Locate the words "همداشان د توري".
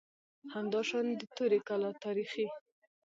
0.53-1.59